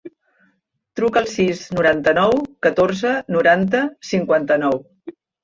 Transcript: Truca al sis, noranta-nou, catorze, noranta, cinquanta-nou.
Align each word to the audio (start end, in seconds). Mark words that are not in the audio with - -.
Truca 0.99 1.21
al 1.21 1.27
sis, 1.33 1.61
noranta-nou, 1.79 2.33
catorze, 2.69 3.13
noranta, 3.37 3.83
cinquanta-nou. 4.15 4.83